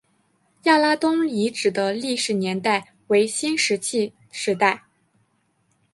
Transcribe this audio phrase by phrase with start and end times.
[0.63, 4.85] 亚拉东遗址的历史年代为新石器时代。